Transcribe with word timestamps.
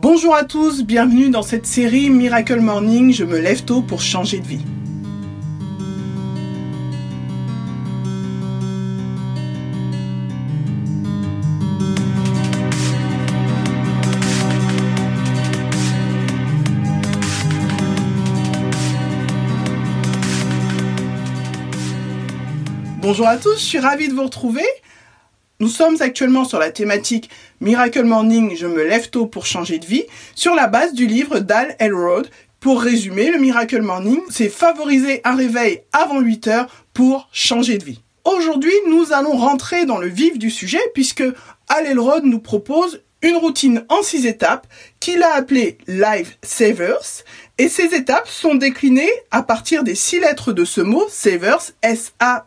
Bonjour 0.00 0.34
à 0.34 0.42
tous, 0.42 0.82
bienvenue 0.82 1.30
dans 1.30 1.42
cette 1.42 1.66
série 1.66 2.10
Miracle 2.10 2.58
Morning, 2.58 3.12
je 3.12 3.22
me 3.22 3.38
lève 3.38 3.64
tôt 3.64 3.80
pour 3.80 4.02
changer 4.02 4.40
de 4.40 4.46
vie. 4.46 4.60
Bonjour 23.00 23.28
à 23.28 23.36
tous, 23.36 23.58
je 23.58 23.64
suis 23.64 23.78
ravie 23.78 24.08
de 24.08 24.14
vous 24.14 24.24
retrouver. 24.24 24.64
Nous 25.60 25.68
sommes 25.68 25.98
actuellement 26.00 26.44
sur 26.44 26.58
la 26.58 26.72
thématique 26.72 27.30
Miracle 27.60 28.02
Morning, 28.02 28.56
je 28.56 28.66
me 28.66 28.82
lève 28.82 29.10
tôt 29.10 29.26
pour 29.26 29.46
changer 29.46 29.78
de 29.78 29.86
vie, 29.86 30.02
sur 30.34 30.56
la 30.56 30.66
base 30.66 30.94
du 30.94 31.06
livre 31.06 31.38
d'Al 31.38 31.76
Elrod. 31.78 32.28
Pour 32.58 32.82
résumer, 32.82 33.30
le 33.30 33.38
Miracle 33.38 33.80
Morning, 33.80 34.18
c'est 34.30 34.48
favoriser 34.48 35.20
un 35.22 35.36
réveil 35.36 35.82
avant 35.92 36.18
8 36.18 36.48
heures 36.48 36.66
pour 36.92 37.28
changer 37.30 37.78
de 37.78 37.84
vie. 37.84 38.00
Aujourd'hui, 38.24 38.72
nous 38.88 39.12
allons 39.12 39.36
rentrer 39.36 39.86
dans 39.86 39.98
le 39.98 40.08
vif 40.08 40.40
du 40.40 40.50
sujet 40.50 40.80
puisque 40.92 41.22
Al 41.68 41.86
Elrod 41.86 42.24
nous 42.24 42.40
propose 42.40 43.04
une 43.22 43.36
routine 43.36 43.84
en 43.90 44.02
six 44.02 44.26
étapes 44.26 44.66
qu'il 44.98 45.22
a 45.22 45.34
appelée 45.34 45.78
Life 45.86 46.36
Savers. 46.42 47.22
Et 47.58 47.68
ces 47.68 47.94
étapes 47.94 48.26
sont 48.28 48.56
déclinées 48.56 49.12
à 49.30 49.44
partir 49.44 49.84
des 49.84 49.94
six 49.94 50.18
lettres 50.18 50.52
de 50.52 50.64
ce 50.64 50.80
mot, 50.80 51.06
Savers, 51.08 51.70
S-A-V-E-R-S. 51.82 52.38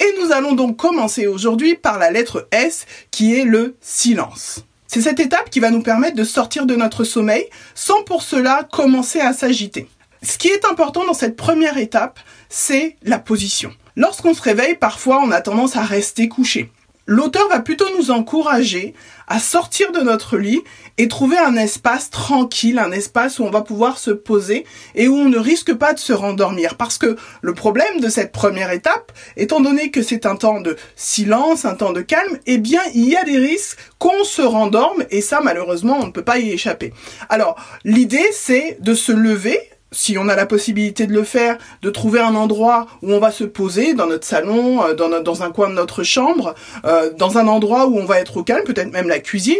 Et 0.00 0.14
nous 0.20 0.32
allons 0.32 0.52
donc 0.52 0.76
commencer 0.76 1.26
aujourd'hui 1.26 1.74
par 1.74 1.98
la 1.98 2.10
lettre 2.10 2.48
S 2.52 2.86
qui 3.10 3.34
est 3.34 3.44
le 3.44 3.76
silence. 3.80 4.64
C'est 4.86 5.02
cette 5.02 5.20
étape 5.20 5.50
qui 5.50 5.60
va 5.60 5.70
nous 5.70 5.82
permettre 5.82 6.16
de 6.16 6.24
sortir 6.24 6.66
de 6.66 6.76
notre 6.76 7.04
sommeil 7.04 7.46
sans 7.74 8.02
pour 8.04 8.22
cela 8.22 8.66
commencer 8.70 9.20
à 9.20 9.32
s'agiter. 9.32 9.88
Ce 10.22 10.38
qui 10.38 10.48
est 10.48 10.64
important 10.64 11.04
dans 11.04 11.14
cette 11.14 11.36
première 11.36 11.78
étape, 11.78 12.18
c'est 12.48 12.96
la 13.02 13.18
position. 13.18 13.72
Lorsqu'on 13.96 14.34
se 14.34 14.42
réveille, 14.42 14.76
parfois 14.76 15.20
on 15.22 15.30
a 15.30 15.40
tendance 15.40 15.76
à 15.76 15.82
rester 15.82 16.28
couché. 16.28 16.70
L'auteur 17.10 17.48
va 17.48 17.60
plutôt 17.60 17.86
nous 17.96 18.10
encourager 18.10 18.92
à 19.28 19.38
sortir 19.38 19.92
de 19.92 20.00
notre 20.00 20.36
lit 20.36 20.60
et 20.98 21.08
trouver 21.08 21.38
un 21.38 21.56
espace 21.56 22.10
tranquille, 22.10 22.78
un 22.78 22.92
espace 22.92 23.38
où 23.38 23.44
on 23.44 23.50
va 23.50 23.62
pouvoir 23.62 23.96
se 23.96 24.10
poser 24.10 24.66
et 24.94 25.08
où 25.08 25.14
on 25.16 25.30
ne 25.30 25.38
risque 25.38 25.72
pas 25.72 25.94
de 25.94 25.98
se 25.98 26.12
rendormir. 26.12 26.76
Parce 26.76 26.98
que 26.98 27.16
le 27.40 27.54
problème 27.54 28.00
de 28.00 28.10
cette 28.10 28.30
première 28.30 28.72
étape, 28.72 29.10
étant 29.38 29.60
donné 29.60 29.90
que 29.90 30.02
c'est 30.02 30.26
un 30.26 30.36
temps 30.36 30.60
de 30.60 30.76
silence, 30.96 31.64
un 31.64 31.76
temps 31.76 31.94
de 31.94 32.02
calme, 32.02 32.38
eh 32.44 32.58
bien, 32.58 32.82
il 32.94 33.08
y 33.08 33.16
a 33.16 33.24
des 33.24 33.38
risques 33.38 33.78
qu'on 33.98 34.24
se 34.24 34.42
rendorme 34.42 35.02
et 35.10 35.22
ça, 35.22 35.40
malheureusement, 35.42 35.98
on 36.02 36.06
ne 36.08 36.12
peut 36.12 36.24
pas 36.24 36.38
y 36.38 36.50
échapper. 36.50 36.92
Alors, 37.30 37.56
l'idée, 37.84 38.28
c'est 38.32 38.76
de 38.80 38.92
se 38.92 39.12
lever 39.12 39.58
si 39.92 40.18
on 40.18 40.28
a 40.28 40.36
la 40.36 40.46
possibilité 40.46 41.06
de 41.06 41.12
le 41.12 41.24
faire, 41.24 41.58
de 41.82 41.90
trouver 41.90 42.20
un 42.20 42.34
endroit 42.34 42.86
où 43.02 43.12
on 43.12 43.20
va 43.20 43.30
se 43.30 43.44
poser 43.44 43.94
dans 43.94 44.06
notre 44.06 44.26
salon, 44.26 44.82
euh, 44.82 44.94
dans, 44.94 45.42
un 45.42 45.50
coin 45.50 45.68
de 45.68 45.74
notre 45.74 46.02
chambre, 46.02 46.54
euh, 46.84 47.10
dans 47.16 47.38
un 47.38 47.48
endroit 47.48 47.86
où 47.86 47.98
on 47.98 48.04
va 48.04 48.20
être 48.20 48.38
au 48.38 48.42
calme, 48.42 48.64
peut-être 48.64 48.92
même 48.92 49.08
la 49.08 49.18
cuisine, 49.18 49.56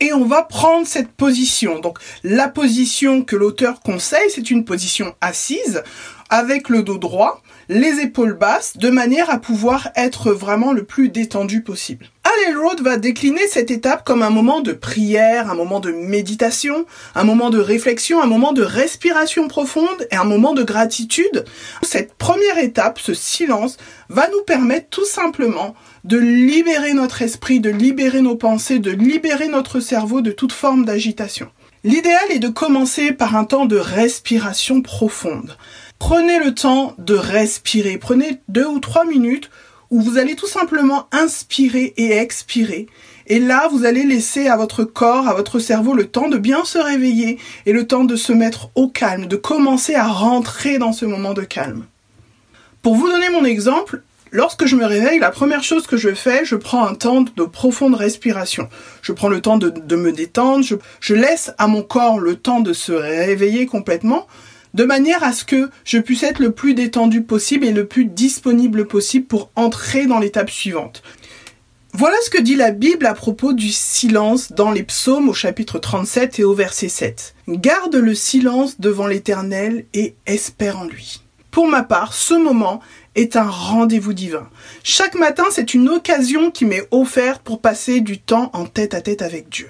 et 0.00 0.12
on 0.12 0.24
va 0.24 0.42
prendre 0.42 0.86
cette 0.86 1.10
position. 1.12 1.80
Donc 1.80 1.98
la 2.22 2.48
position 2.48 3.22
que 3.22 3.36
l'auteur 3.36 3.80
conseille, 3.80 4.30
c'est 4.30 4.50
une 4.50 4.64
position 4.64 5.14
assise 5.20 5.82
avec 6.30 6.68
le 6.68 6.82
dos 6.82 6.98
droit, 6.98 7.42
les 7.68 8.00
épaules 8.00 8.34
basses, 8.34 8.76
de 8.76 8.90
manière 8.90 9.30
à 9.30 9.38
pouvoir 9.38 9.88
être 9.96 10.32
vraiment 10.32 10.72
le 10.72 10.84
plus 10.84 11.08
détendu 11.08 11.62
possible. 11.62 12.06
Alley 12.46 12.54
Road 12.54 12.80
va 12.80 12.96
décliner 12.96 13.46
cette 13.48 13.70
étape 13.70 14.04
comme 14.04 14.22
un 14.22 14.30
moment 14.30 14.60
de 14.60 14.72
prière, 14.72 15.50
un 15.50 15.54
moment 15.54 15.80
de 15.80 15.90
méditation, 15.90 16.84
un 17.14 17.24
moment 17.24 17.50
de 17.50 17.58
réflexion, 17.58 18.20
un 18.20 18.26
moment 18.26 18.52
de 18.52 18.62
respiration 18.62 19.48
profonde 19.48 20.06
et 20.10 20.16
un 20.16 20.24
moment 20.24 20.52
de 20.52 20.62
gratitude. 20.62 21.44
Cette 21.82 22.14
première 22.14 22.58
étape, 22.58 22.98
ce 22.98 23.14
silence, 23.14 23.76
va 24.08 24.28
nous 24.28 24.42
permettre 24.42 24.88
tout 24.90 25.04
simplement 25.04 25.74
de 26.04 26.18
libérer 26.18 26.92
notre 26.92 27.22
esprit, 27.22 27.60
de 27.60 27.70
libérer 27.70 28.20
nos 28.20 28.36
pensées, 28.36 28.78
de 28.78 28.90
libérer 28.90 29.48
notre 29.48 29.80
cerveau 29.80 30.20
de 30.20 30.30
toute 30.30 30.52
forme 30.52 30.84
d'agitation. 30.84 31.48
L'idéal 31.84 32.30
est 32.30 32.40
de 32.40 32.48
commencer 32.48 33.12
par 33.12 33.36
un 33.36 33.44
temps 33.44 33.66
de 33.66 33.76
respiration 33.76 34.82
profonde. 34.82 35.56
Prenez 35.98 36.38
le 36.38 36.54
temps 36.54 36.94
de 36.98 37.14
respirer. 37.14 37.98
Prenez 37.98 38.40
deux 38.48 38.66
ou 38.66 38.78
trois 38.78 39.04
minutes 39.04 39.50
où 39.90 40.00
vous 40.00 40.18
allez 40.18 40.36
tout 40.36 40.46
simplement 40.46 41.08
inspirer 41.12 41.94
et 41.96 42.12
expirer. 42.12 42.86
Et 43.26 43.38
là, 43.38 43.68
vous 43.68 43.84
allez 43.84 44.04
laisser 44.04 44.48
à 44.48 44.56
votre 44.56 44.84
corps, 44.84 45.28
à 45.28 45.34
votre 45.34 45.58
cerveau 45.58 45.94
le 45.94 46.06
temps 46.06 46.28
de 46.28 46.38
bien 46.38 46.64
se 46.64 46.78
réveiller 46.78 47.38
et 47.66 47.72
le 47.72 47.86
temps 47.86 48.04
de 48.04 48.16
se 48.16 48.32
mettre 48.32 48.70
au 48.74 48.88
calme, 48.88 49.26
de 49.26 49.36
commencer 49.36 49.94
à 49.94 50.06
rentrer 50.06 50.78
dans 50.78 50.92
ce 50.92 51.04
moment 51.04 51.34
de 51.34 51.42
calme. 51.42 51.84
Pour 52.80 52.94
vous 52.94 53.08
donner 53.08 53.28
mon 53.28 53.44
exemple, 53.44 54.02
lorsque 54.30 54.64
je 54.64 54.76
me 54.76 54.86
réveille, 54.86 55.18
la 55.18 55.30
première 55.30 55.62
chose 55.62 55.86
que 55.86 55.98
je 55.98 56.14
fais, 56.14 56.44
je 56.44 56.56
prends 56.56 56.86
un 56.86 56.94
temps 56.94 57.22
de 57.22 57.44
profonde 57.44 57.94
respiration. 57.94 58.68
Je 59.02 59.12
prends 59.12 59.28
le 59.28 59.42
temps 59.42 59.58
de, 59.58 59.96
me 59.96 60.12
détendre, 60.12 60.64
je 61.00 61.14
laisse 61.14 61.52
à 61.58 61.66
mon 61.66 61.82
corps 61.82 62.18
le 62.18 62.36
temps 62.36 62.60
de 62.60 62.72
se 62.72 62.92
réveiller 62.92 63.66
complètement 63.66 64.26
de 64.74 64.84
manière 64.84 65.22
à 65.24 65.32
ce 65.32 65.44
que 65.44 65.70
je 65.84 65.98
puisse 65.98 66.22
être 66.22 66.40
le 66.40 66.52
plus 66.52 66.74
détendu 66.74 67.22
possible 67.22 67.64
et 67.64 67.72
le 67.72 67.86
plus 67.86 68.04
disponible 68.04 68.86
possible 68.86 69.26
pour 69.26 69.50
entrer 69.56 70.06
dans 70.06 70.18
l'étape 70.18 70.50
suivante. 70.50 71.02
Voilà 71.94 72.16
ce 72.22 72.30
que 72.30 72.40
dit 72.40 72.54
la 72.54 72.70
Bible 72.70 73.06
à 73.06 73.14
propos 73.14 73.54
du 73.54 73.72
silence 73.72 74.52
dans 74.52 74.70
les 74.70 74.82
psaumes 74.82 75.30
au 75.30 75.32
chapitre 75.32 75.78
37 75.78 76.38
et 76.38 76.44
au 76.44 76.54
verset 76.54 76.88
7. 76.88 77.34
Garde 77.48 77.96
le 77.96 78.14
silence 78.14 78.78
devant 78.78 79.06
l'Éternel 79.06 79.86
et 79.94 80.14
espère 80.26 80.78
en 80.78 80.84
lui. 80.84 81.22
Pour 81.50 81.66
ma 81.66 81.82
part, 81.82 82.12
ce 82.12 82.34
moment 82.34 82.80
est 83.14 83.36
un 83.36 83.48
rendez-vous 83.48 84.12
divin. 84.12 84.48
Chaque 84.84 85.14
matin, 85.14 85.44
c'est 85.50 85.74
une 85.74 85.88
occasion 85.88 86.50
qui 86.50 86.66
m'est 86.66 86.86
offerte 86.90 87.42
pour 87.42 87.60
passer 87.60 88.00
du 88.00 88.18
temps 88.18 88.50
en 88.52 88.66
tête 88.66 88.94
à 88.94 89.00
tête 89.00 89.22
avec 89.22 89.48
Dieu. 89.48 89.68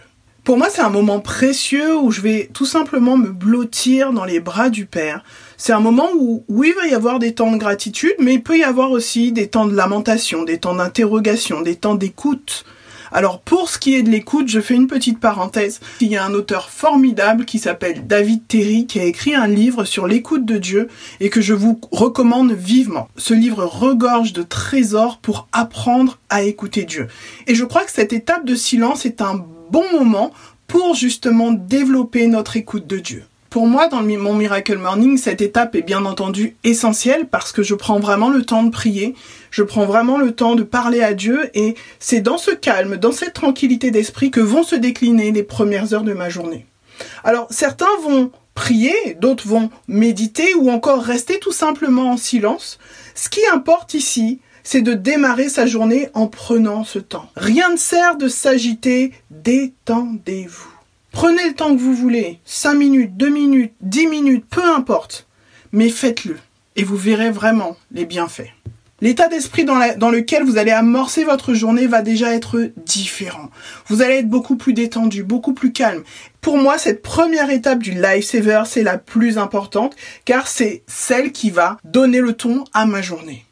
Pour 0.49 0.57
moi, 0.57 0.69
c'est 0.71 0.81
un 0.81 0.89
moment 0.89 1.21
précieux 1.21 1.95
où 1.99 2.11
je 2.11 2.23
vais 2.23 2.49
tout 2.55 2.65
simplement 2.65 3.19
me 3.19 3.29
blottir 3.29 4.15
dans 4.15 4.25
les 4.25 4.41
bras 4.41 4.71
du 4.71 4.87
Père. 4.87 5.23
C'est 5.59 5.75
un 5.75 5.81
moment 5.81 6.09
où, 6.19 6.43
oui, 6.49 6.73
il 6.75 6.81
va 6.81 6.89
y 6.89 6.95
avoir 6.95 7.19
des 7.19 7.35
temps 7.35 7.53
de 7.53 7.59
gratitude, 7.59 8.15
mais 8.19 8.33
il 8.33 8.43
peut 8.43 8.57
y 8.57 8.65
avoir 8.65 8.91
aussi 8.91 9.31
des 9.31 9.49
temps 9.49 9.67
de 9.67 9.77
lamentation, 9.77 10.45
des 10.45 10.57
temps 10.57 10.75
d'interrogation, 10.75 11.61
des 11.61 11.77
temps 11.77 11.97
d'écoute. 11.97 12.65
Alors 13.13 13.43
pour 13.43 13.69
ce 13.69 13.79
qui 13.79 13.95
est 13.95 14.03
de 14.03 14.09
l'écoute, 14.09 14.49
je 14.49 14.61
fais 14.61 14.75
une 14.75 14.87
petite 14.87 15.21
parenthèse. 15.21 15.81
Il 16.01 16.09
y 16.09 16.17
a 16.17 16.25
un 16.25 16.33
auteur 16.33 16.71
formidable 16.71 17.45
qui 17.45 17.59
s'appelle 17.59 18.07
David 18.07 18.47
Terry 18.49 18.87
qui 18.87 19.01
a 19.01 19.05
écrit 19.05 19.35
un 19.35 19.49
livre 19.49 19.85
sur 19.85 20.07
l'écoute 20.07 20.47
de 20.47 20.57
Dieu 20.57 20.89
et 21.21 21.29
que 21.29 21.43
je 21.43 21.53
vous 21.53 21.79
recommande 21.93 22.53
vivement. 22.53 23.09
Ce 23.19 23.35
livre 23.35 23.67
regorge 23.67 24.33
de 24.33 24.43
trésors 24.43 25.19
pour 25.19 25.47
apprendre 25.53 26.19
à 26.31 26.43
écouter 26.43 26.85
Dieu. 26.85 27.09
Et 27.47 27.55
je 27.55 27.67
crois 27.67 27.85
que 27.85 27.93
cette 27.93 28.15
étape 28.15 28.47
de 28.47 28.55
silence 28.55 29.05
est 29.05 29.21
un 29.21 29.45
bon 29.71 29.85
moment 29.93 30.33
pour 30.67 30.95
justement 30.95 31.53
développer 31.53 32.27
notre 32.27 32.57
écoute 32.57 32.87
de 32.87 32.99
Dieu. 32.99 33.25
Pour 33.51 33.67
moi, 33.67 33.89
dans 33.89 34.03
mon 34.03 34.35
Miracle 34.35 34.77
Morning, 34.77 35.17
cette 35.17 35.41
étape 35.41 35.75
est 35.75 35.83
bien 35.83 36.05
entendu 36.05 36.57
essentielle 36.65 37.27
parce 37.27 37.51
que 37.51 37.63
je 37.63 37.75
prends 37.75 37.99
vraiment 37.99 38.29
le 38.29 38.43
temps 38.43 38.63
de 38.63 38.71
prier, 38.71 39.15
je 39.51 39.63
prends 39.63 39.87
vraiment 39.87 40.19
le 40.19 40.33
temps 40.33 40.55
de 40.55 40.63
parler 40.63 41.01
à 41.01 41.15
Dieu 41.15 41.49
et 41.55 41.75
c'est 41.99 42.21
dans 42.21 42.37
ce 42.37 42.51
calme, 42.51 42.99
dans 42.99 43.13
cette 43.13 43.33
tranquillité 43.33 43.91
d'esprit 43.91 44.31
que 44.31 44.41
vont 44.41 44.65
se 44.65 44.77
décliner 44.77 45.33
les 45.33 45.43
premières 45.43 45.95
heures 45.95 46.03
de 46.03 46.13
ma 46.13 46.29
journée. 46.29 46.67
Alors, 47.25 47.47
certains 47.49 47.87
vont 48.03 48.31
prier, 48.55 49.17
d'autres 49.19 49.49
vont 49.49 49.71
méditer 49.87 50.55
ou 50.55 50.71
encore 50.71 51.03
rester 51.03 51.39
tout 51.39 51.53
simplement 51.53 52.11
en 52.11 52.17
silence. 52.19 52.79
Ce 53.15 53.31
qui 53.31 53.41
importe 53.55 53.95
ici, 53.95 54.41
c'est 54.71 54.83
de 54.83 54.93
démarrer 54.93 55.49
sa 55.49 55.65
journée 55.65 56.11
en 56.13 56.27
prenant 56.27 56.85
ce 56.85 56.99
temps. 56.99 57.31
Rien 57.37 57.71
ne 57.71 57.79
sert 57.79 58.19
de 58.19 58.29
s'agiter, 58.29 59.15
détendez-vous. 59.31 60.69
Prenez 61.11 61.49
le 61.49 61.55
temps 61.55 61.75
que 61.75 61.81
vous 61.81 61.95
voulez, 61.95 62.39
5 62.45 62.75
minutes, 62.75 63.17
2 63.17 63.31
minutes, 63.31 63.73
10 63.81 64.09
minutes, 64.09 64.45
peu 64.51 64.63
importe, 64.63 65.27
mais 65.73 65.89
faites-le 65.89 66.37
et 66.77 66.85
vous 66.85 66.99
verrez 66.99 67.31
vraiment 67.31 67.79
les 67.93 68.05
bienfaits. 68.05 68.51
L'état 69.01 69.29
d'esprit 69.29 69.65
dans, 69.65 69.81
dans, 69.97 70.11
lequel 70.11 70.45
vous 70.45 70.59
allez 70.59 70.71
amorcer 70.73 71.25
votre 71.25 71.55
journée 71.55 71.87
va 71.87 72.03
déjà 72.03 72.35
être 72.35 72.71
différent. 72.77 73.49
Vous 73.87 74.03
allez 74.03 74.17
être 74.17 74.29
beaucoup 74.29 74.57
plus 74.57 74.75
détendu, 74.75 75.23
beaucoup 75.23 75.55
plus 75.55 75.73
calme. 75.73 76.03
Pour 76.43 76.59
moi, 76.59 76.77
cette 76.77 77.01
première 77.01 77.49
étape 77.49 77.79
du 77.79 77.93
lifesaver, 77.93 78.65
c'est 78.67 78.83
la 78.83 78.99
plus 78.99 79.39
importante 79.39 79.97
car 80.27 80.47
c'est 80.47 80.83
celle 80.87 81.33
qui 81.33 81.49
va 81.49 81.79
donner 81.85 82.21
le 82.21 82.35
ton 82.35 82.65
à 82.75 82.85
ma 82.85 83.01
journée. 83.01 83.47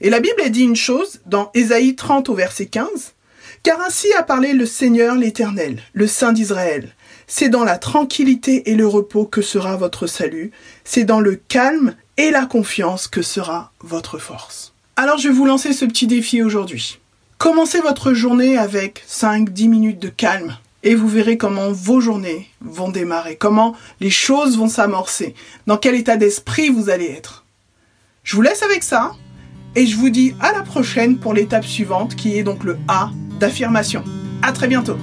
Et 0.00 0.10
la 0.10 0.20
Bible 0.20 0.40
a 0.44 0.48
dit 0.48 0.62
une 0.62 0.76
chose 0.76 1.20
dans 1.26 1.50
Ésaïe 1.54 1.96
30 1.96 2.28
au 2.28 2.34
verset 2.34 2.66
15. 2.66 3.14
Car 3.62 3.80
ainsi 3.80 4.12
a 4.14 4.22
parlé 4.22 4.52
le 4.52 4.66
Seigneur 4.66 5.16
l'Éternel, 5.16 5.82
le 5.92 6.06
Saint 6.06 6.32
d'Israël. 6.32 6.94
C'est 7.26 7.48
dans 7.48 7.64
la 7.64 7.78
tranquillité 7.78 8.70
et 8.70 8.76
le 8.76 8.86
repos 8.86 9.24
que 9.24 9.42
sera 9.42 9.76
votre 9.76 10.06
salut. 10.06 10.52
C'est 10.84 11.04
dans 11.04 11.20
le 11.20 11.34
calme 11.34 11.94
et 12.16 12.30
la 12.30 12.46
confiance 12.46 13.08
que 13.08 13.22
sera 13.22 13.72
votre 13.80 14.18
force. 14.18 14.72
Alors 14.96 15.18
je 15.18 15.28
vais 15.28 15.34
vous 15.34 15.46
lancer 15.46 15.72
ce 15.72 15.84
petit 15.84 16.06
défi 16.06 16.42
aujourd'hui. 16.42 17.00
Commencez 17.38 17.80
votre 17.80 18.14
journée 18.14 18.56
avec 18.56 19.04
5-10 19.08 19.68
minutes 19.68 19.98
de 19.98 20.08
calme 20.08 20.56
et 20.82 20.94
vous 20.94 21.08
verrez 21.08 21.36
comment 21.36 21.72
vos 21.72 22.00
journées 22.00 22.48
vont 22.60 22.88
démarrer, 22.88 23.36
comment 23.36 23.74
les 24.00 24.10
choses 24.10 24.56
vont 24.56 24.68
s'amorcer, 24.68 25.34
dans 25.66 25.76
quel 25.76 25.96
état 25.96 26.16
d'esprit 26.16 26.68
vous 26.68 26.88
allez 26.88 27.10
être. 27.10 27.44
Je 28.22 28.36
vous 28.36 28.42
laisse 28.42 28.62
avec 28.62 28.82
ça 28.82 29.12
et 29.76 29.86
je 29.86 29.96
vous 29.96 30.10
dis 30.10 30.34
à 30.40 30.52
la 30.52 30.62
prochaine 30.62 31.18
pour 31.18 31.34
l'étape 31.34 31.64
suivante 31.64 32.16
qui 32.16 32.36
est 32.36 32.42
donc 32.42 32.64
le 32.64 32.78
A 32.88 33.10
d'affirmation. 33.38 34.02
À 34.42 34.50
très 34.52 34.66
bientôt. 34.66 34.96